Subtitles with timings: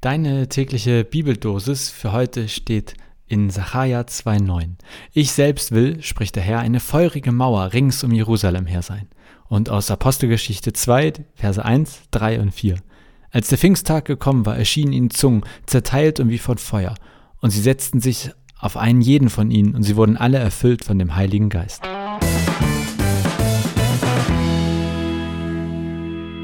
[0.00, 2.94] Deine tägliche Bibeldosis für heute steht
[3.26, 4.76] in Sacharja 2,9.
[5.12, 9.08] Ich selbst will, spricht der Herr, eine feurige Mauer rings um Jerusalem her sein.
[9.48, 12.76] Und aus Apostelgeschichte 2, Verse 1, 3 und 4.
[13.32, 16.94] Als der Pfingsttag gekommen war, erschienen ihnen Zungen, zerteilt und wie von Feuer.
[17.40, 18.30] Und sie setzten sich
[18.60, 21.82] auf einen jeden von ihnen, und sie wurden alle erfüllt von dem Heiligen Geist.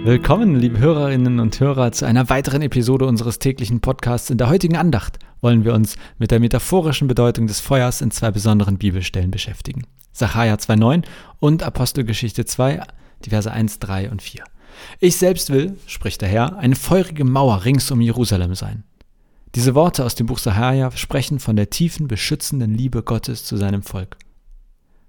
[0.04, 4.28] Willkommen, liebe Hörerinnen und Hörer, zu einer weiteren Episode unseres täglichen Podcasts.
[4.28, 8.30] In der heutigen Andacht wollen wir uns mit der metaphorischen Bedeutung des Feuers in zwei
[8.30, 9.84] besonderen Bibelstellen beschäftigen.
[10.12, 11.04] Sacharja 2,9
[11.40, 12.82] und Apostelgeschichte 2,
[13.24, 14.44] die Verse 1, 3 und 4.
[15.00, 18.84] Ich selbst will, spricht der Herr, eine feurige Mauer rings um Jerusalem sein.
[19.54, 23.82] Diese Worte aus dem Buch Sacharja sprechen von der tiefen, beschützenden Liebe Gottes zu seinem
[23.82, 24.18] Volk.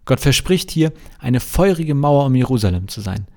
[0.05, 3.27] Gott verspricht hier, eine feurige Mauer um Jerusalem zu sein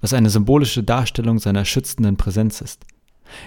[0.00, 2.84] was eine symbolische Darstellung seiner schützenden Präsenz ist.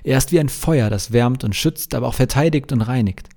[0.03, 3.29] Er ist wie ein Feuer, das wärmt und schützt, aber auch verteidigt und reinigt.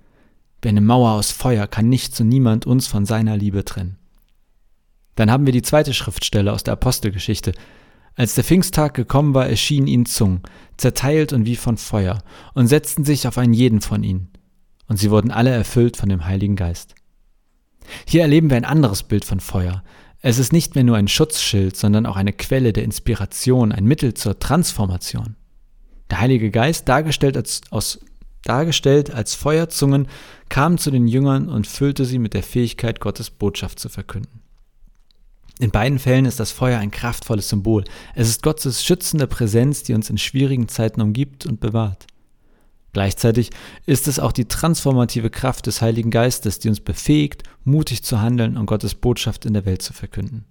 [0.61, 3.99] Wie eine Mauer aus Feuer kann nichts und niemand uns von seiner Liebe trennen.
[5.17, 7.53] Dann haben wir die zweite Schriftstelle aus der Apostelgeschichte.
[8.15, 10.43] Als der Pfingsttag gekommen war, erschienen ihnen Zungen,
[10.77, 12.23] zerteilt und wie von Feuer,
[12.55, 14.31] und setzten sich auf einen jeden von ihnen.
[14.87, 16.95] Und sie wurden alle erfüllt von dem Heiligen Geist.
[18.07, 19.83] Hier erleben wir ein anderes Bild von Feuer,
[20.23, 24.15] es ist nicht mehr nur ein Schutzschild, sondern auch eine Quelle der Inspiration, ein Mittel
[24.15, 25.35] zur Transformation.
[26.11, 27.99] Der Heilige Geist, dargestellt als, aus,
[28.45, 30.07] dargestellt als Feuerzungen,
[30.49, 34.41] kam zu den Jüngern und füllte sie mit der Fähigkeit, Gottes Botschaft zu verkünden.
[35.59, 37.85] In beiden Fällen ist das Feuer ein kraftvolles Symbol.
[38.15, 42.07] Es ist Gottes schützende Präsenz, die uns in schwierigen Zeiten umgibt und bewahrt.
[42.93, 43.51] Gleichzeitig
[43.87, 48.57] ist es auch die transformative Kraft des Heiligen Geistes, die uns befähigt, mutig zu handeln
[48.57, 50.45] und Gottes Botschaft in der Welt zu verkünden.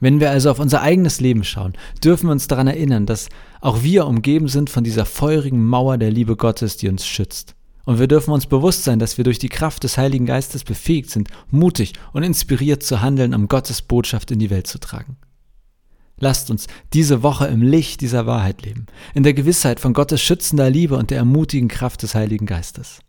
[0.00, 1.72] Wenn wir also auf unser eigenes Leben schauen,
[2.04, 3.28] dürfen wir uns daran erinnern, dass
[3.60, 7.54] auch wir umgeben sind von dieser feurigen Mauer der Liebe Gottes, die uns schützt.
[7.84, 11.10] Und wir dürfen uns bewusst sein, dass wir durch die Kraft des Heiligen Geistes befähigt
[11.10, 15.16] sind, mutig und inspiriert zu handeln, um Gottes Botschaft in die Welt zu tragen.
[16.18, 20.68] Lasst uns diese Woche im Licht dieser Wahrheit leben, in der Gewissheit von Gottes schützender
[20.68, 23.00] Liebe und der ermutigen Kraft des Heiligen Geistes.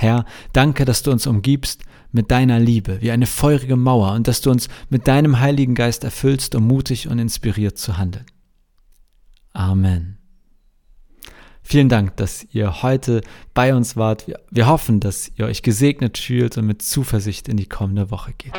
[0.00, 1.82] Herr, danke, dass du uns umgibst
[2.12, 6.04] mit deiner Liebe wie eine feurige Mauer und dass du uns mit deinem Heiligen Geist
[6.04, 8.24] erfüllst, um mutig und inspiriert zu handeln.
[9.52, 10.18] Amen.
[11.62, 13.22] Vielen Dank, dass ihr heute
[13.54, 14.26] bei uns wart.
[14.52, 18.54] Wir hoffen, dass ihr euch gesegnet fühlt und mit Zuversicht in die kommende Woche geht.